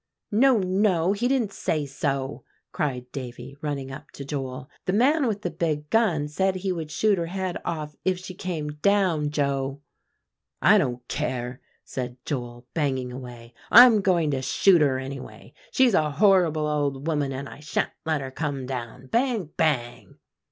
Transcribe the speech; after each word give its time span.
"No; 0.31 0.57
no, 0.57 1.13
he 1.13 1.27
didn't 1.27 1.53
say 1.53 1.85
so," 1.85 2.43
cried 2.71 3.11
Davie, 3.11 3.55
running 3.61 3.91
up 3.91 4.09
to 4.13 4.25
Joel; 4.25 4.67
"the 4.85 4.93
man 4.93 5.27
with 5.27 5.43
the 5.43 5.51
big 5.51 5.91
gun 5.91 6.27
said 6.27 6.55
he 6.55 6.71
would 6.71 6.89
shoot 6.89 7.19
her 7.19 7.27
head 7.27 7.59
off 7.63 7.95
if 8.03 8.17
she 8.17 8.33
came 8.33 8.69
down, 8.77 9.29
Joe." 9.29 9.81
"I 10.59 10.79
don't 10.79 11.07
care," 11.07 11.61
said 11.83 12.17
Joel, 12.25 12.65
banging 12.73 13.11
away; 13.11 13.53
"I'm 13.69 14.01
going 14.01 14.31
to 14.31 14.41
shoot 14.41 14.81
her, 14.81 14.97
anyway; 14.97 15.53
she's 15.71 15.93
a 15.93 16.09
horrible 16.09 16.65
old 16.65 17.05
woman, 17.05 17.31
and 17.31 17.47
I 17.47 17.59
sha'n't 17.59 17.91
let 18.03 18.21
her 18.21 18.31
come 18.31 18.65
down. 18.65 19.05
Bang! 19.05 19.51
bang!" 19.55 20.17